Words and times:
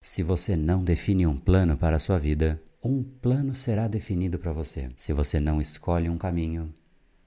Se 0.00 0.22
você 0.22 0.54
não 0.54 0.84
define 0.84 1.26
um 1.26 1.36
plano 1.36 1.76
para 1.76 1.96
a 1.96 1.98
sua 1.98 2.18
vida, 2.18 2.62
um 2.82 3.02
plano 3.02 3.54
será 3.54 3.88
definido 3.88 4.38
para 4.38 4.52
você. 4.52 4.90
Se 4.96 5.12
você 5.12 5.40
não 5.40 5.60
escolhe 5.60 6.08
um 6.08 6.16
caminho, 6.16 6.72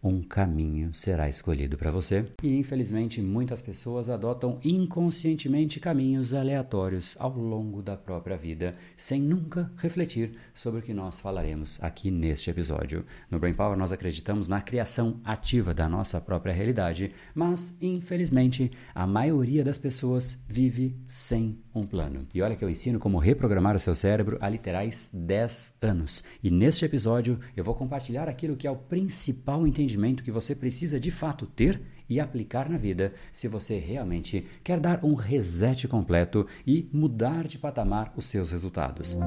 um 0.03 0.23
caminho 0.23 0.93
será 0.93 1.29
escolhido 1.29 1.77
para 1.77 1.91
você. 1.91 2.25
E 2.41 2.57
infelizmente 2.57 3.21
muitas 3.21 3.61
pessoas 3.61 4.09
adotam 4.09 4.59
inconscientemente 4.63 5.79
caminhos 5.79 6.33
aleatórios 6.33 7.15
ao 7.19 7.37
longo 7.37 7.83
da 7.83 7.95
própria 7.95 8.35
vida, 8.35 8.73
sem 8.97 9.21
nunca 9.21 9.71
refletir 9.77 10.33
sobre 10.53 10.79
o 10.79 10.83
que 10.83 10.93
nós 10.93 11.19
falaremos 11.19 11.77
aqui 11.83 12.09
neste 12.09 12.49
episódio. 12.49 13.05
No 13.29 13.37
Brain 13.37 13.53
Power 13.53 13.77
nós 13.77 13.91
acreditamos 13.91 14.47
na 14.47 14.61
criação 14.61 15.19
ativa 15.23 15.73
da 15.73 15.87
nossa 15.87 16.19
própria 16.19 16.53
realidade, 16.53 17.11
mas 17.35 17.77
infelizmente 17.81 18.71
a 18.95 19.05
maioria 19.05 19.63
das 19.63 19.77
pessoas 19.77 20.39
vive 20.47 20.95
sem 21.05 21.59
um 21.73 21.85
plano. 21.85 22.27
E 22.33 22.41
olha 22.41 22.55
que 22.55 22.63
eu 22.63 22.69
ensino 22.69 22.99
como 22.99 23.17
reprogramar 23.17 23.75
o 23.75 23.79
seu 23.79 23.95
cérebro 23.95 24.37
há 24.41 24.49
literais 24.49 25.09
10 25.13 25.75
anos. 25.81 26.23
E 26.43 26.51
neste 26.51 26.85
episódio 26.85 27.39
eu 27.55 27.63
vou 27.63 27.75
compartilhar 27.75 28.27
aquilo 28.27 28.55
que 28.55 28.67
é 28.67 28.71
o 28.71 28.75
principal 28.75 29.65
entendimento 29.65 30.23
que 30.23 30.31
você 30.31 30.55
precisa 30.55 30.99
de 30.99 31.11
fato 31.11 31.45
ter 31.45 31.81
e 32.09 32.19
aplicar 32.19 32.69
na 32.69 32.77
vida 32.77 33.13
se 33.31 33.47
você 33.47 33.77
realmente 33.77 34.45
quer 34.63 34.79
dar 34.79 35.03
um 35.03 35.13
reset 35.13 35.87
completo 35.87 36.45
e 36.67 36.89
mudar 36.91 37.47
de 37.47 37.57
patamar 37.57 38.11
os 38.17 38.25
seus 38.25 38.51
resultados. 38.51 39.17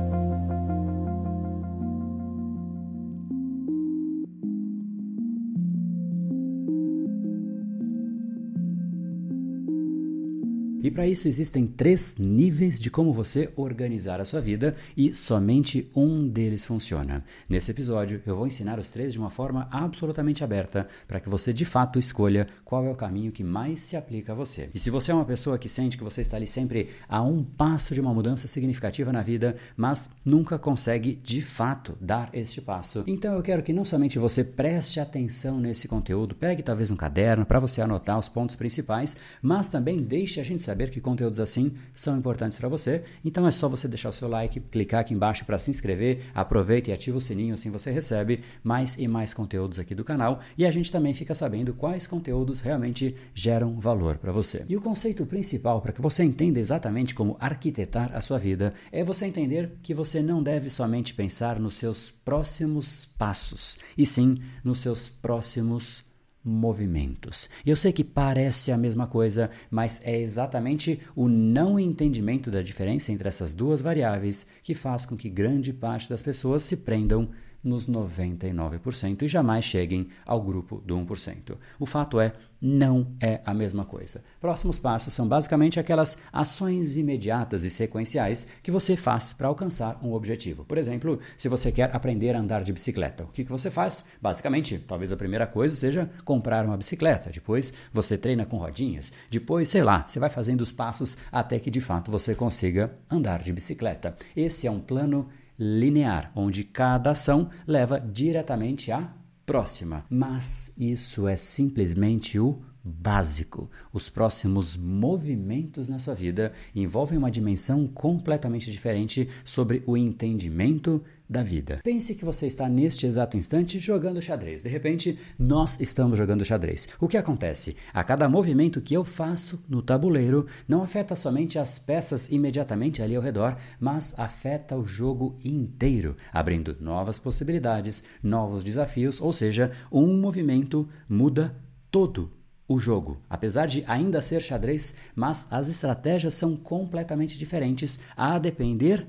E 10.85 10.91
para 10.91 11.07
isso 11.07 11.27
existem 11.27 11.67
três 11.67 12.17
níveis 12.19 12.79
de 12.79 12.91
como 12.91 13.11
você 13.11 13.51
organizar 13.57 14.21
a 14.21 14.25
sua 14.27 14.39
vida 14.39 14.77
e 14.95 15.15
somente 15.15 15.91
um 15.97 16.29
deles 16.29 16.67
funciona. 16.67 17.25
Nesse 17.49 17.71
episódio, 17.71 18.21
eu 18.27 18.37
vou 18.37 18.47
ensinar 18.47 18.79
os 18.79 18.91
três 18.91 19.15
de 19.15 19.19
uma 19.19 19.31
forma 19.31 19.67
absolutamente 19.71 20.45
aberta 20.45 20.87
para 21.09 21.21
que 21.21 21.29
você 21.31 21.55
de 21.55 21.65
fato 21.65 21.99
escolha 21.99 22.47
qual 22.67 22.85
é 22.85 22.91
o 22.91 22.95
caminho 22.95 23.33
que 23.33 23.43
mais 23.43 23.81
se 23.81 23.97
aplica 23.97 24.33
a 24.33 24.35
você. 24.35 24.69
E 24.75 24.79
se 24.79 24.91
você 24.91 25.11
é 25.11 25.15
uma 25.15 25.25
pessoa 25.25 25.57
que 25.57 25.71
sente 25.71 25.97
que 25.97 26.05
você 26.05 26.21
está 26.21 26.37
ali 26.37 26.47
sempre 26.47 26.91
a 27.09 27.23
um 27.23 27.43
passo 27.43 27.95
de 27.95 28.01
uma 28.03 28.13
mudança 28.13 28.47
significativa 28.47 29.11
na 29.11 29.23
vida, 29.23 29.57
mas 29.75 30.11
nunca 30.23 30.59
consegue 30.59 31.19
de 31.25 31.41
fato 31.41 31.97
dar 31.99 32.29
este 32.35 32.61
passo, 32.61 33.05
então 33.07 33.35
eu 33.35 33.43
quero 33.43 33.63
que 33.63 33.73
não 33.73 33.87
somente 33.87 34.19
você 34.19 34.45
preste 34.45 35.01
atenção 35.01 35.59
nesse 35.59 35.89
conteúdo, 35.89 36.35
pegue 36.35 36.63
talvez 36.63 36.91
um 36.91 36.97
caderno 36.97 37.47
para 37.47 37.59
você 37.59 37.81
anotar 37.81 38.19
os 38.19 38.29
pontos 38.29 38.55
principais, 38.55 39.17
mas 39.41 39.71
também 39.71 40.03
deixe 40.03 40.39
a 40.43 40.45
gente 40.45 40.61
saber 40.61 40.74
saber 40.75 40.91
que 40.91 41.01
conteúdos 41.01 41.39
assim 41.39 41.73
são 41.95 42.19
importantes 42.19 42.59
para 42.59 42.69
você. 42.69 43.05
Então 43.25 43.47
é 43.47 43.53
só 43.53 43.69
você 43.69 43.87
deixar 43.87 44.09
o 44.09 44.13
seu 44.13 44.27
like, 44.27 44.59
clicar 44.59 45.01
aqui 45.01 45.15
embaixo 45.15 45.45
para 45.45 45.57
se 45.57 45.71
inscrever, 45.71 46.23
aproveita 46.35 46.91
e 46.91 46.93
ativa 46.93 47.17
o 47.17 47.21
sininho, 47.21 47.55
assim 47.55 47.71
você 47.71 47.93
recebe 47.93 48.41
mais 48.63 48.99
e 48.99 49.07
mais 49.07 49.33
conteúdos 49.33 49.79
aqui 49.79 49.95
do 49.95 50.05
canal 50.05 50.41
e 50.59 50.67
a 50.67 50.71
gente 50.73 50.91
também 50.91 51.15
fica 51.15 51.35
sabendo 51.35 51.73
quais 51.73 52.09
conteúdos 52.09 52.61
realmente 52.61 53.15
geram 53.33 53.79
valor 53.79 54.19
para 54.19 54.33
você. 54.33 54.65
E 54.69 54.77
o 54.77 54.81
conceito 54.81 55.25
principal 55.25 55.81
para 55.81 55.93
que 55.93 56.03
você 56.03 56.25
entenda 56.25 56.59
exatamente 56.59 57.15
como 57.15 57.37
arquitetar 57.39 58.11
a 58.13 58.21
sua 58.21 58.39
vida 58.39 58.75
é 58.91 59.05
você 59.05 59.27
entender 59.27 59.79
que 59.81 59.95
você 59.95 60.21
não 60.21 60.43
deve 60.43 60.69
somente 60.69 61.15
pensar 61.15 61.61
nos 61.61 61.75
seus 61.75 62.11
próximos 62.11 63.07
passos, 63.17 63.79
e 63.97 64.05
sim 64.05 64.39
nos 64.65 64.81
seus 64.81 65.09
próximos 65.09 66.14
movimentos. 66.45 67.49
Eu 67.65 67.75
sei 67.75 67.93
que 67.93 68.05
parece 68.05 68.71
a 68.71 68.77
mesma 68.77 69.07
coisa, 69.07 69.51
mas 69.71 70.01
é 70.05 70.21
exatamente 70.21 71.01
o 71.17 71.29
não 71.29 71.79
entendimento 71.79 72.51
da 72.51 72.61
diferença 72.61 73.11
entre 73.11 73.27
essas 73.27 73.55
duas 73.55 73.81
variáveis 73.81 74.47
que 74.63 74.75
faz 74.75 75.07
com 75.07 75.17
que 75.17 75.31
grande 75.31 75.73
parte 75.73 76.09
das 76.09 76.21
pessoas 76.21 76.63
se 76.63 76.77
prendam 76.77 77.31
nos 77.65 77.89
99% 77.89 79.23
e 79.23 79.29
jamais 79.29 79.65
cheguem 79.65 80.09
ao 80.27 80.41
grupo 80.43 80.83
do 80.85 80.97
1%. 80.97 81.57
O 81.81 81.87
fato 81.87 82.21
é, 82.21 82.35
não 82.61 83.15
é 83.21 83.41
a 83.45 83.53
mesma 83.53 83.85
coisa. 83.85 84.23
Próximos 84.41 84.79
passos 84.79 85.13
são 85.13 85.27
basicamente 85.29 85.81
aquelas 85.81 86.19
ações 86.33 86.97
imediatas 86.97 87.65
e 87.65 87.71
sequenciais 87.71 88.47
que 88.63 88.71
você 88.71 88.97
faz 88.97 89.33
para 89.33 89.49
alcançar 89.49 89.99
um 90.03 90.13
objetivo. 90.13 90.65
Por 90.65 90.79
exemplo, 90.79 91.19
se 91.37 91.49
você 91.49 91.71
quer 91.71 91.95
aprender 91.95 92.35
a 92.35 92.41
andar 92.41 92.65
de 92.65 92.73
bicicleta, 92.73 93.25
o 93.25 93.29
que, 93.29 93.45
que 93.45 93.51
você 93.51 93.71
faz? 93.71 94.05
Basicamente, 94.21 94.79
talvez 94.79 95.13
a 95.13 95.17
primeira 95.17 95.47
coisa 95.47 95.77
seja 95.77 96.09
comprar 96.25 96.65
uma 96.65 96.77
bicicleta, 96.77 97.31
depois 97.31 97.73
você 97.93 98.17
treina 98.17 98.47
com 98.47 98.57
rodinhas, 98.57 99.13
depois, 99.31 99.69
sei 99.69 99.83
lá, 99.83 100.05
você 100.07 100.19
vai 100.19 100.31
fazendo 100.31 100.61
os 100.61 100.73
passos 100.73 101.17
até 101.31 101.59
que 101.59 101.71
de 101.71 101.81
fato 101.81 102.11
você 102.11 102.35
consiga 102.35 102.95
andar 103.11 103.43
de 103.43 103.53
bicicleta. 103.53 104.17
Esse 104.37 104.67
é 104.67 104.71
um 104.71 104.81
plano 104.81 105.29
linear, 105.59 106.33
onde 106.35 106.65
cada 106.65 107.11
ação 107.11 107.51
leva 107.67 108.01
diretamente 108.01 108.91
à 108.91 109.13
próxima. 109.47 110.05
Mas 110.09 110.73
isso 110.77 111.29
é 111.29 111.37
simplesmente 111.37 112.39
o 112.39 112.63
básico. 112.85 113.71
Os 113.93 114.11
próximos 114.11 114.77
movimentos 114.77 115.89
na 115.89 115.99
sua 115.99 116.15
vida 116.15 116.53
envolvem 116.75 117.17
uma 117.17 117.31
dimensão 117.31 117.87
completamente 117.87 118.71
diferente 118.71 119.29
sobre 119.45 119.83
o 119.87 119.97
entendimento 119.97 121.03
da 121.29 121.43
vida. 121.43 121.81
Pense 121.83 122.15
que 122.15 122.25
você 122.25 122.47
está 122.47 122.69
neste 122.69 123.07
exato 123.07 123.39
instante 123.39 123.79
jogando 123.79 124.21
xadrez. 124.21 124.63
De 124.63 124.69
repente, 124.69 125.19
nós 125.39 125.81
estamos 125.81 126.19
jogando 126.19 126.45
xadrez. 126.45 126.87
O 127.01 127.09
que 127.09 127.17
acontece? 127.17 127.77
A 127.95 128.05
cada 128.05 128.29
movimento 128.29 128.83
que 128.83 128.95
eu 128.95 129.03
faço 129.03 129.65
no 129.67 129.81
tabuleiro 129.81 130.47
não 130.69 130.83
afeta 130.83 131.17
somente 131.17 131.59
as 131.59 131.79
peças 131.79 132.31
imediatamente 132.31 133.01
ali 133.01 133.17
ao 133.17 133.23
redor, 133.23 133.57
mas 133.81 134.15
afeta 134.19 134.77
o 134.77 134.85
jogo 134.85 135.35
inteiro, 135.43 136.15
abrindo 136.31 136.77
novas 136.79 137.19
possibilidades, 137.19 138.05
novos 138.23 138.63
desafios, 138.63 139.19
ou 139.21 139.33
seja, 139.33 139.73
um 139.91 140.21
movimento 140.21 140.87
muda 141.09 141.57
todo 141.91 142.44
o 142.67 142.79
jogo, 142.79 143.21
apesar 143.29 143.67
de 143.67 143.85
ainda 143.87 144.21
ser 144.21 144.41
xadrez, 144.41 144.95
mas 145.15 145.47
as 145.51 145.69
estratégias 145.69 146.35
são 146.35 146.57
completamente 146.57 147.39
diferentes 147.39 147.99
a 148.17 148.39
depender 148.39 149.07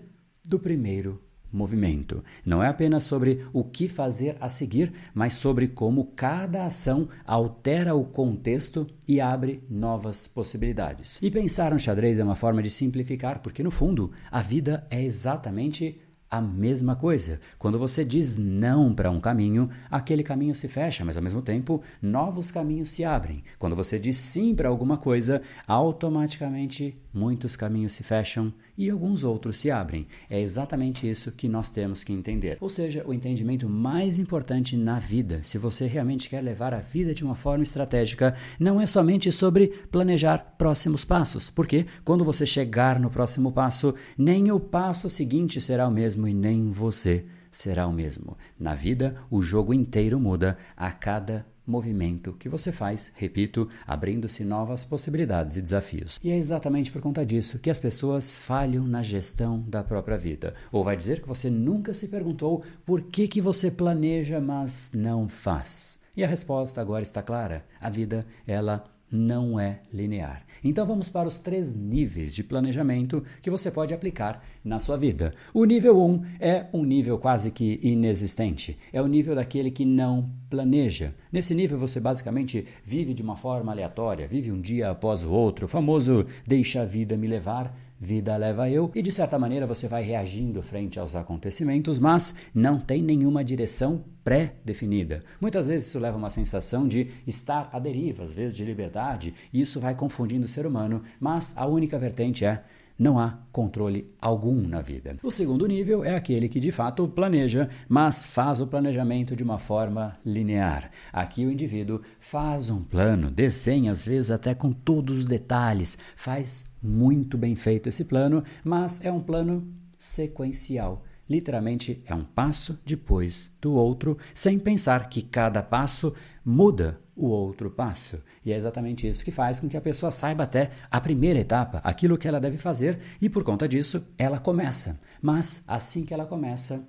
do 0.48 0.60
primeiro 0.60 1.22
movimento. 1.52 2.24
Não 2.46 2.62
é 2.62 2.68
apenas 2.68 3.04
sobre 3.04 3.46
o 3.54 3.64
que 3.64 3.88
fazer 3.88 4.36
a 4.40 4.50
seguir, 4.50 4.92
mas 5.14 5.36
sobre 5.36 5.70
como 5.70 6.12
cada 6.16 6.66
ação 6.66 7.08
altera 7.26 7.96
o 7.96 8.04
contexto 8.04 8.86
e 9.08 9.22
abre 9.22 9.64
novas 9.70 10.28
possibilidades. 10.28 11.20
E 11.22 11.32
pensar 11.32 11.72
no 11.72 11.80
xadrez 11.80 12.20
é 12.20 12.24
uma 12.24 12.36
forma 12.36 12.62
de 12.62 12.70
simplificar, 12.70 13.40
porque 13.40 13.64
no 13.64 13.72
fundo 13.72 14.12
a 14.30 14.42
vida 14.42 14.86
é 14.90 15.02
exatamente 15.02 16.02
a 16.30 16.42
mesma 16.42 16.96
coisa. 16.96 17.40
Quando 17.58 17.80
você 17.80 18.04
diz 18.04 18.38
não 18.38 18.94
para 18.94 19.12
um 19.12 19.20
caminho, 19.20 19.70
aquele 19.90 20.24
caminho 20.24 20.56
se 20.56 20.68
fecha, 20.68 21.06
mas 21.06 21.18
ao 21.18 21.24
mesmo 21.24 21.42
tempo 21.42 21.82
novos 22.02 22.52
caminhos 22.52 22.90
se 22.90 23.06
abrem. 23.06 23.44
Quando 23.58 23.76
você 23.76 24.00
diz 24.00 24.18
sim 24.18 24.56
para 24.56 24.70
alguma 24.70 24.98
coisa, 24.98 25.42
automaticamente 25.68 26.98
muitos 27.16 27.56
caminhos 27.56 27.94
se 27.94 28.04
fecham 28.04 28.54
e 28.78 28.90
alguns 28.90 29.24
outros 29.24 29.58
se 29.58 29.72
abrem. 29.72 30.06
É 30.30 30.40
exatamente 30.40 31.10
isso 31.10 31.32
que 31.32 31.48
nós 31.48 31.70
temos 31.70 32.04
que 32.04 32.14
entender. 32.14 32.58
Ou 32.60 32.70
seja, 32.70 33.04
o 33.08 33.14
entendimento 33.14 33.68
mais 33.70 34.20
importante 34.20 34.76
na 34.76 35.00
vida, 35.00 35.42
se 35.42 35.58
você 35.58 35.88
realmente 35.88 36.30
quer 36.30 36.42
levar 36.42 36.74
a 36.74 36.80
vida 36.80 37.14
de 37.14 37.24
uma 37.24 37.36
forma 37.36 37.64
estratégica, 37.64 38.36
não 38.60 38.80
é 38.80 38.86
somente 38.86 39.32
sobre 39.32 39.68
planejar 39.90 40.56
próximos 40.58 41.06
passos, 41.06 41.50
porque 41.50 41.86
quando 42.04 42.26
você 42.26 42.46
chegar 42.46 43.00
no 43.00 43.10
próximo 43.10 43.52
passo, 43.52 43.96
nem 44.18 44.52
o 44.52 44.60
passo 44.60 45.10
seguinte 45.10 45.62
será 45.62 45.88
o 45.88 45.92
mesmo 45.92 46.28
e 46.28 46.34
nem 46.34 46.72
você 46.72 47.26
será 47.50 47.88
o 47.88 47.94
mesmo. 47.94 48.38
Na 48.60 48.76
vida, 48.76 49.16
o 49.32 49.42
jogo 49.42 49.74
inteiro 49.74 50.20
muda 50.20 50.58
a 50.76 50.92
cada 50.92 51.46
movimento 51.66 52.34
que 52.34 52.50
você 52.50 52.72
faz, 52.72 53.12
repito, 53.16 53.68
abrindo-se 53.86 54.44
novas 54.44 54.84
possibilidades 54.84 55.58
e 55.58 55.62
desafios. 55.62 56.20
E 56.24 56.32
é 56.32 56.38
exatamente 56.38 56.92
por 56.92 57.02
conta 57.02 57.26
disso 57.26 57.60
que 57.60 57.70
as 57.70 57.80
pessoas 57.80 58.38
falham 58.38 58.86
na 58.86 59.02
gestão 59.02 59.64
da 59.68 59.84
própria 59.84 60.18
vida. 60.18 60.54
Ou 60.72 60.84
vai 60.84 60.96
dizer 60.96 61.22
que 61.22 61.28
você 61.28 61.50
nunca 61.50 61.94
se 61.94 62.08
perguntou 62.08 62.64
por 62.86 63.02
que, 63.02 63.28
que 63.28 63.42
você 63.42 63.72
planeja, 63.72 64.40
mas 64.40 64.92
não 64.94 65.28
faz. 65.28 66.04
E 66.16 66.24
a 66.24 66.28
resposta 66.28 66.80
agora 66.80 67.04
está 67.04 67.22
clara. 67.22 67.66
A 67.80 67.90
vida, 67.90 68.26
ela 68.48 68.95
não 69.12 69.60
é 69.60 69.82
linear. 69.94 70.46
Então 70.64 70.86
vamos 70.86 71.10
para 71.10 71.28
os 71.28 71.40
três 71.40 71.76
níveis 71.76 72.34
de 72.34 72.44
planejamento 72.44 73.24
que 73.42 73.50
você 73.50 73.70
pode 73.70 73.94
aplicar 73.94 74.44
na 74.64 74.80
sua 74.80 74.98
vida. 74.98 75.34
O 75.54 75.66
nível 75.66 76.02
1 76.02 76.06
um 76.06 76.22
é 76.40 76.66
um 76.74 76.84
nível 76.84 77.18
quase 77.18 77.52
que 77.52 77.80
inexistente. 77.84 78.78
É 78.92 79.02
o 79.02 79.08
nível 79.08 79.36
daquele 79.36 79.72
que 79.72 79.86
não 79.86 80.30
planeja. 80.50 81.14
Nesse 81.32 81.54
nível 81.54 81.78
você 81.78 82.00
basicamente 82.00 82.66
vive 82.84 83.14
de 83.14 83.22
uma 83.22 83.38
forma 83.38 83.72
aleatória, 83.72 84.28
vive 84.28 84.52
um 84.52 84.62
dia 84.62 84.90
após 84.90 85.24
o 85.24 85.32
outro, 85.32 85.66
o 85.66 85.70
famoso 85.70 86.26
deixa 86.46 86.82
a 86.82 86.86
vida 86.86 87.16
me 87.16 87.28
levar 87.28 87.76
vida 88.00 88.36
leva 88.36 88.70
eu, 88.70 88.92
e 88.94 89.02
de 89.02 89.12
certa 89.12 89.40
maneira 89.40 89.66
você 89.66 89.88
vai 89.88 90.04
reagindo 90.04 90.62
frente 90.62 91.00
aos 91.00 91.16
acontecimentos, 91.16 91.98
mas 91.98 92.36
não 92.54 92.80
tem 92.80 93.02
nenhuma 93.02 93.44
direção 93.44 94.04
pré-definida. 94.24 95.24
Muitas 95.40 95.68
vezes 95.68 95.88
isso 95.88 96.00
leva 96.00 96.18
a 96.18 96.20
uma 96.20 96.30
sensação 96.30 96.88
de 96.88 97.08
estar 97.26 97.70
à 97.72 97.80
deriva, 97.80 98.24
às 98.24 98.34
vezes 98.34 98.58
de 98.58 98.66
liberdade, 98.66 99.34
e 99.54 99.62
isso 99.62 99.80
vai 99.80 99.96
confundindo 99.96 100.46
o 100.46 100.50
ser 100.50 100.66
humano, 100.66 101.02
mas 101.20 101.54
a 101.56 101.66
única 101.66 101.98
vertente 101.98 102.44
é 102.44 102.64
não 102.98 103.20
há 103.20 103.38
controle 103.52 104.14
algum 104.22 104.68
na 104.68 104.82
vida. 104.82 105.18
O 105.22 105.32
segundo 105.32 105.68
nível 105.68 106.04
é 106.04 106.16
aquele 106.16 106.48
que 106.50 106.60
de 106.60 106.72
fato 106.72 107.08
planeja, 107.08 107.70
mas 107.88 108.26
faz 108.26 108.62
o 108.62 108.68
planejamento 108.68 109.36
de 109.36 109.44
uma 109.44 109.58
forma 109.58 110.18
linear. 110.26 110.90
Aqui 111.12 111.46
o 111.46 111.52
indivíduo 111.52 112.02
faz 112.20 112.70
um 112.70 112.82
plano, 112.82 113.30
desenha 113.30 113.92
às 113.92 114.04
vezes 114.04 114.32
até 114.32 114.54
com 114.54 114.72
todos 114.72 115.20
os 115.20 115.26
detalhes, 115.26 115.98
faz 116.16 116.66
muito 116.82 117.38
bem 117.38 117.56
feito 117.56 117.90
esse 117.90 118.06
plano, 118.06 118.44
mas 118.64 119.04
é 119.04 119.12
um 119.12 119.22
plano 119.22 119.68
sequencial. 119.98 121.04
Literalmente 121.28 122.04
é 122.06 122.14
um 122.14 122.24
passo 122.24 122.80
depois 122.86 123.52
do 123.60 123.74
outro, 123.74 124.18
sem 124.34 124.60
pensar 124.60 125.10
que 125.10 125.24
cada 125.24 125.64
passo 125.64 126.14
muda 126.44 127.00
o 127.16 127.28
outro 127.28 127.70
passo. 127.70 128.22
E 128.44 128.52
é 128.52 128.56
exatamente 128.56 129.08
isso 129.08 129.24
que 129.24 129.32
faz 129.32 129.60
com 129.60 129.68
que 129.68 129.78
a 129.78 129.82
pessoa 129.82 130.12
saiba 130.12 130.44
até 130.44 130.72
a 130.92 131.00
primeira 131.00 131.40
etapa, 131.40 131.80
aquilo 131.84 132.18
que 132.18 132.28
ela 132.28 132.40
deve 132.40 132.58
fazer, 132.58 133.00
e 133.22 133.30
por 133.30 133.44
conta 133.44 133.68
disso 133.68 134.06
ela 134.18 134.40
começa. 134.40 135.00
Mas 135.22 135.64
assim 135.68 136.04
que 136.04 136.14
ela 136.14 136.26
começa, 136.26 136.88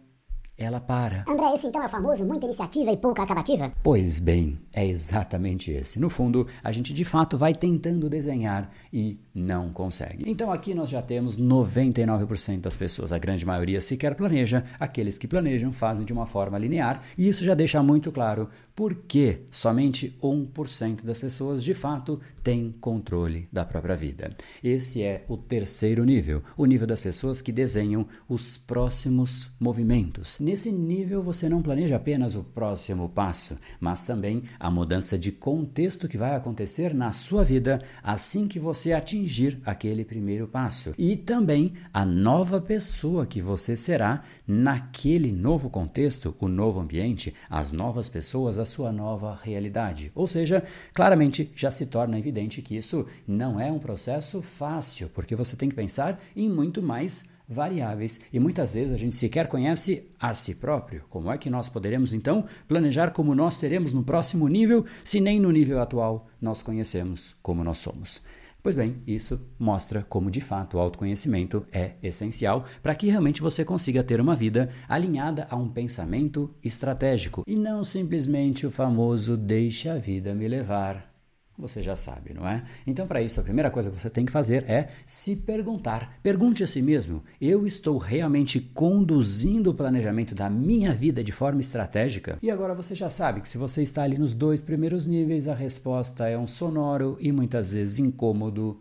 ela 0.58 0.80
para. 0.80 1.24
André, 1.28 1.54
esse 1.54 1.66
então 1.66 1.82
é 1.82 1.88
famoso 1.88 2.24
muita 2.24 2.46
iniciativa 2.46 2.90
e 2.90 2.96
pouca 2.96 3.22
acabativa? 3.22 3.72
Pois 3.82 4.18
bem, 4.18 4.58
é 4.72 4.86
exatamente 4.86 5.70
esse. 5.70 6.00
No 6.00 6.08
fundo, 6.08 6.46
a 6.64 6.72
gente 6.72 6.94
de 6.94 7.04
fato 7.04 7.36
vai 7.36 7.54
tentando 7.54 8.08
desenhar 8.08 8.70
e 8.92 9.18
não 9.34 9.70
consegue. 9.70 10.24
Então 10.26 10.50
aqui 10.50 10.74
nós 10.74 10.88
já 10.88 11.02
temos 11.02 11.36
99% 11.36 12.60
das 12.60 12.76
pessoas, 12.76 13.12
a 13.12 13.18
grande 13.18 13.44
maioria 13.44 13.80
sequer 13.80 14.14
planeja, 14.14 14.64
aqueles 14.80 15.18
que 15.18 15.28
planejam 15.28 15.72
fazem 15.72 16.06
de 16.06 16.12
uma 16.12 16.24
forma 16.24 16.58
linear, 16.58 17.02
e 17.18 17.28
isso 17.28 17.44
já 17.44 17.54
deixa 17.54 17.82
muito 17.82 18.10
claro 18.10 18.48
por 18.74 18.94
que 18.94 19.40
somente 19.50 20.16
1% 20.22 21.04
das 21.04 21.18
pessoas 21.18 21.62
de 21.62 21.74
fato 21.74 22.20
têm 22.42 22.74
controle 22.80 23.48
da 23.52 23.64
própria 23.64 23.96
vida. 23.96 24.34
Esse 24.62 25.02
é 25.02 25.24
o 25.28 25.36
terceiro 25.36 26.04
nível, 26.04 26.42
o 26.56 26.64
nível 26.64 26.86
das 26.86 27.00
pessoas 27.00 27.42
que 27.42 27.52
desenham 27.52 28.06
os 28.28 28.56
próximos 28.56 29.50
movimentos 29.60 30.38
Nesse 30.46 30.70
nível, 30.70 31.24
você 31.24 31.48
não 31.48 31.60
planeja 31.60 31.96
apenas 31.96 32.36
o 32.36 32.44
próximo 32.44 33.08
passo, 33.08 33.58
mas 33.80 34.04
também 34.04 34.44
a 34.60 34.70
mudança 34.70 35.18
de 35.18 35.32
contexto 35.32 36.06
que 36.06 36.16
vai 36.16 36.36
acontecer 36.36 36.94
na 36.94 37.10
sua 37.10 37.42
vida 37.42 37.82
assim 38.00 38.46
que 38.46 38.60
você 38.60 38.92
atingir 38.92 39.60
aquele 39.66 40.04
primeiro 40.04 40.46
passo. 40.46 40.94
E 40.96 41.16
também 41.16 41.72
a 41.92 42.04
nova 42.04 42.60
pessoa 42.60 43.26
que 43.26 43.40
você 43.40 43.74
será 43.74 44.22
naquele 44.46 45.32
novo 45.32 45.68
contexto, 45.68 46.32
o 46.38 46.46
novo 46.46 46.78
ambiente, 46.78 47.34
as 47.50 47.72
novas 47.72 48.08
pessoas, 48.08 48.56
a 48.56 48.64
sua 48.64 48.92
nova 48.92 49.36
realidade. 49.42 50.12
Ou 50.14 50.28
seja, 50.28 50.62
claramente 50.94 51.50
já 51.56 51.72
se 51.72 51.86
torna 51.86 52.20
evidente 52.20 52.62
que 52.62 52.76
isso 52.76 53.04
não 53.26 53.58
é 53.58 53.72
um 53.72 53.80
processo 53.80 54.40
fácil, 54.40 55.10
porque 55.12 55.34
você 55.34 55.56
tem 55.56 55.68
que 55.68 55.74
pensar 55.74 56.22
em 56.36 56.48
muito 56.48 56.80
mais 56.80 57.34
variáveis 57.48 58.20
e 58.32 58.40
muitas 58.40 58.74
vezes 58.74 58.92
a 58.92 58.96
gente 58.96 59.16
sequer 59.16 59.48
conhece 59.48 60.08
a 60.18 60.32
si 60.34 60.54
próprio. 60.54 61.04
Como 61.08 61.30
é 61.30 61.38
que 61.38 61.50
nós 61.50 61.68
poderemos 61.68 62.12
então 62.12 62.44
planejar 62.66 63.10
como 63.10 63.34
nós 63.34 63.54
seremos 63.54 63.92
no 63.92 64.02
próximo 64.02 64.48
nível, 64.48 64.84
se 65.04 65.20
nem 65.20 65.40
no 65.40 65.50
nível 65.50 65.80
atual 65.80 66.28
nós 66.40 66.62
conhecemos 66.62 67.36
como 67.42 67.62
nós 67.62 67.78
somos? 67.78 68.22
Pois 68.66 68.74
bem, 68.74 68.96
isso 69.06 69.40
mostra 69.56 70.04
como 70.08 70.28
de 70.28 70.40
fato 70.40 70.76
o 70.76 70.80
autoconhecimento 70.80 71.64
é 71.70 71.92
essencial 72.02 72.64
para 72.82 72.96
que 72.96 73.08
realmente 73.08 73.40
você 73.40 73.64
consiga 73.64 74.02
ter 74.02 74.20
uma 74.20 74.34
vida 74.34 74.70
alinhada 74.88 75.46
a 75.48 75.54
um 75.54 75.68
pensamento 75.68 76.52
estratégico 76.64 77.44
e 77.46 77.54
não 77.54 77.84
simplesmente 77.84 78.66
o 78.66 78.70
famoso 78.70 79.36
deixa 79.36 79.92
a 79.92 79.98
vida 79.98 80.34
me 80.34 80.48
levar 80.48 81.15
você 81.58 81.82
já 81.82 81.96
sabe, 81.96 82.34
não 82.34 82.46
é? 82.46 82.62
Então, 82.86 83.06
para 83.06 83.22
isso, 83.22 83.40
a 83.40 83.42
primeira 83.42 83.70
coisa 83.70 83.90
que 83.90 83.98
você 83.98 84.10
tem 84.10 84.26
que 84.26 84.32
fazer 84.32 84.64
é 84.68 84.88
se 85.06 85.36
perguntar. 85.36 86.18
Pergunte 86.22 86.62
a 86.62 86.66
si 86.66 86.82
mesmo: 86.82 87.22
eu 87.40 87.66
estou 87.66 87.98
realmente 87.98 88.60
conduzindo 88.60 89.70
o 89.70 89.74
planejamento 89.74 90.34
da 90.34 90.50
minha 90.50 90.92
vida 90.92 91.24
de 91.24 91.32
forma 91.32 91.60
estratégica? 91.60 92.38
E 92.42 92.50
agora 92.50 92.74
você 92.74 92.94
já 92.94 93.08
sabe 93.08 93.40
que 93.40 93.48
se 93.48 93.58
você 93.58 93.82
está 93.82 94.02
ali 94.02 94.18
nos 94.18 94.32
dois 94.32 94.60
primeiros 94.60 95.06
níveis, 95.06 95.48
a 95.48 95.54
resposta 95.54 96.28
é 96.28 96.36
um 96.36 96.46
sonoro 96.46 97.16
e 97.20 97.32
muitas 97.32 97.72
vezes 97.72 97.98
incômodo 97.98 98.80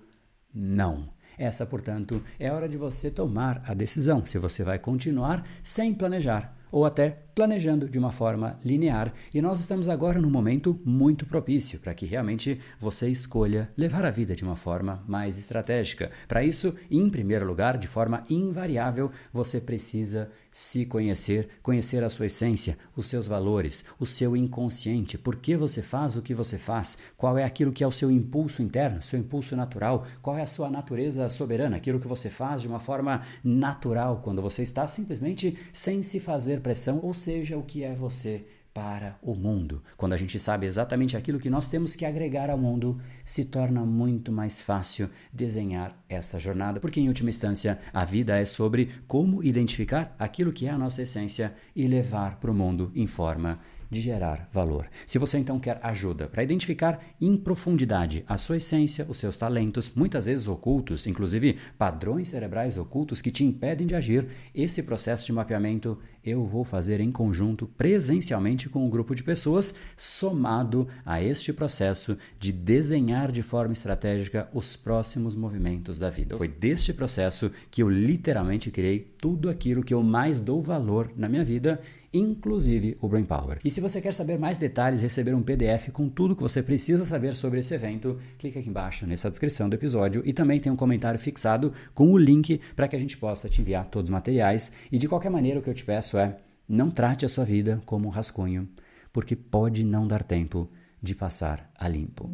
não. 0.53 1.13
Essa, 1.37 1.65
portanto, 1.65 2.23
é 2.39 2.49
hora 2.51 2.67
de 2.67 2.77
você 2.77 3.11
tomar 3.11 3.61
a 3.65 3.73
decisão 3.73 4.25
se 4.25 4.37
você 4.37 4.63
vai 4.63 4.79
continuar 4.79 5.45
sem 5.61 5.93
planejar 5.93 6.54
ou 6.75 6.83
até 6.83 7.25
planejando 7.35 7.89
de 7.89 7.99
uma 7.99 8.11
forma 8.13 8.57
linear. 8.63 9.13
E 9.33 9.41
nós 9.41 9.59
estamos 9.59 9.89
agora 9.89 10.19
num 10.19 10.29
momento 10.29 10.79
muito 10.85 11.25
propício 11.25 11.79
para 11.79 11.93
que 11.93 12.05
realmente 12.05 12.59
você 12.79 13.09
escolha 13.09 13.69
levar 13.77 14.05
a 14.05 14.11
vida 14.11 14.35
de 14.35 14.43
uma 14.43 14.55
forma 14.55 15.03
mais 15.07 15.37
estratégica. 15.37 16.11
Para 16.27 16.43
isso, 16.43 16.73
em 16.89 17.09
primeiro 17.09 17.45
lugar, 17.45 17.77
de 17.77 17.87
forma 17.87 18.23
invariável, 18.29 19.11
você 19.33 19.59
precisa 19.59 20.29
se 20.49 20.85
conhecer, 20.85 21.49
conhecer 21.61 22.01
a 22.01 22.09
sua 22.09 22.27
essência, 22.27 22.77
os 22.95 23.07
seus 23.07 23.27
valores, 23.27 23.83
o 23.99 24.05
seu 24.05 24.37
inconsciente, 24.37 25.17
por 25.17 25.35
que 25.35 25.57
você 25.57 25.81
faz 25.81 26.15
o 26.15 26.21
que 26.21 26.33
você 26.33 26.57
faz, 26.57 26.97
qual 27.17 27.37
é 27.37 27.43
aquilo 27.43 27.73
que 27.73 27.83
é 27.83 27.87
o 27.87 27.91
seu 27.91 28.09
impulso 28.09 28.61
interno, 28.61 29.01
seu 29.01 29.19
impulso 29.19 29.53
natural, 29.57 30.05
qual 30.21 30.37
é 30.37 30.41
a 30.41 30.47
sua 30.47 30.69
natureza 30.69 31.27
soberana, 31.27 31.75
aquilo 31.75 31.99
que 31.99 32.07
você 32.07 32.29
faz 32.29 32.61
de 32.61 32.69
uma 32.69 32.79
forma 32.79 33.21
natural 33.43 34.21
quando 34.23 34.41
você 34.41 34.63
está 34.63 34.87
simplesmente 34.87 35.57
sem 35.73 36.01
se 36.01 36.21
fazer 36.21 36.61
pressão, 36.65 36.99
ou 37.03 37.13
seja, 37.13 37.55
o 37.55 37.61
que 37.61 37.83
é 37.83 37.93
você 37.93 38.43
para 38.73 39.19
o 39.21 39.35
mundo. 39.35 39.83
Quando 39.95 40.13
a 40.13 40.17
gente 40.17 40.39
sabe 40.39 40.65
exatamente 40.65 41.15
aquilo 41.15 41.39
que 41.39 41.47
nós 41.47 41.67
temos 41.67 41.95
que 41.95 42.03
agregar 42.03 42.49
ao 42.49 42.57
mundo, 42.57 42.99
se 43.23 43.45
torna 43.45 43.85
muito 43.85 44.31
mais 44.31 44.63
fácil 44.63 45.07
desenhar 45.31 45.95
essa 46.09 46.39
jornada, 46.39 46.79
porque 46.79 46.99
em 46.99 47.07
última 47.07 47.29
instância 47.29 47.77
a 47.93 48.03
vida 48.03 48.35
é 48.35 48.45
sobre 48.45 48.89
como 49.07 49.43
identificar 49.43 50.15
aquilo 50.17 50.51
que 50.51 50.65
é 50.65 50.71
a 50.71 50.77
nossa 50.77 51.03
essência 51.03 51.53
e 51.75 51.85
levar 51.85 52.39
para 52.39 52.49
o 52.49 52.53
mundo 52.53 52.91
em 52.95 53.05
forma 53.05 53.59
de 53.89 54.01
gerar 54.01 54.49
valor. 54.51 54.87
Se 55.05 55.17
você 55.17 55.37
então 55.37 55.59
quer 55.59 55.79
ajuda 55.83 56.27
para 56.27 56.43
identificar 56.43 56.99
em 57.19 57.35
profundidade 57.37 58.23
a 58.27 58.37
sua 58.37 58.57
essência, 58.57 59.05
os 59.07 59.17
seus 59.17 59.37
talentos, 59.37 59.91
muitas 59.95 60.25
vezes 60.25 60.47
ocultos, 60.47 61.07
inclusive 61.07 61.57
padrões 61.77 62.29
cerebrais 62.29 62.77
ocultos 62.77 63.21
que 63.21 63.31
te 63.31 63.43
impedem 63.43 63.87
de 63.87 63.95
agir, 63.95 64.27
esse 64.53 64.81
processo 64.83 65.25
de 65.25 65.33
mapeamento 65.33 65.97
eu 66.23 66.43
vou 66.43 66.63
fazer 66.63 66.99
em 66.99 67.11
conjunto, 67.11 67.67
presencialmente 67.67 68.67
com 68.67 68.83
um 68.83 68.89
grupo 68.89 69.13
de 69.13 69.23
pessoas, 69.23 69.75
somado 69.95 70.87
a 71.05 71.21
este 71.21 71.53
processo 71.53 72.17
de 72.39 72.51
desenhar 72.51 73.31
de 73.31 73.43
forma 73.43 73.73
estratégica 73.73 74.49
os 74.51 74.75
próximos 74.75 75.35
movimentos 75.35 75.99
da 75.99 76.09
vida. 76.09 76.35
Foi 76.35 76.47
deste 76.47 76.91
processo 76.93 77.51
que 77.69 77.83
eu 77.83 77.89
literalmente 77.89 78.71
criei 78.71 78.99
tudo 78.99 79.49
aquilo 79.49 79.83
que 79.83 79.93
eu 79.93 80.01
mais 80.01 80.39
dou 80.39 80.63
valor 80.63 81.11
na 81.15 81.29
minha 81.29 81.45
vida 81.45 81.79
inclusive 82.17 82.97
o 83.01 83.07
Brain 83.07 83.25
Power. 83.25 83.59
E 83.63 83.69
se 83.69 83.81
você 83.81 84.01
quer 84.01 84.13
saber 84.13 84.39
mais 84.39 84.57
detalhes, 84.57 85.01
receber 85.01 85.33
um 85.33 85.43
PDF 85.43 85.89
com 85.91 86.07
tudo 86.07 86.35
que 86.35 86.41
você 86.41 86.63
precisa 86.63 87.03
saber 87.03 87.35
sobre 87.35 87.59
esse 87.59 87.73
evento, 87.73 88.17
clique 88.37 88.57
aqui 88.57 88.69
embaixo 88.69 89.05
nessa 89.05 89.29
descrição 89.29 89.67
do 89.67 89.75
episódio 89.75 90.21
e 90.25 90.31
também 90.31 90.59
tem 90.59 90.71
um 90.71 90.75
comentário 90.75 91.19
fixado 91.19 91.73
com 91.93 92.11
o 92.11 92.17
link 92.17 92.61
para 92.75 92.87
que 92.87 92.95
a 92.95 92.99
gente 92.99 93.17
possa 93.17 93.49
te 93.49 93.61
enviar 93.61 93.85
todos 93.85 94.09
os 94.09 94.13
materiais. 94.13 94.71
E 94.91 94.97
de 94.97 95.07
qualquer 95.07 95.29
maneira, 95.29 95.59
o 95.59 95.61
que 95.61 95.69
eu 95.69 95.73
te 95.73 95.83
peço 95.83 96.17
é: 96.17 96.37
não 96.67 96.89
trate 96.89 97.25
a 97.25 97.29
sua 97.29 97.43
vida 97.43 97.81
como 97.85 98.07
um 98.07 98.11
rascunho, 98.11 98.69
porque 99.11 99.35
pode 99.35 99.83
não 99.83 100.07
dar 100.07 100.23
tempo 100.23 100.69
de 101.01 101.13
passar 101.13 101.69
a 101.77 101.87
limpo. 101.87 102.29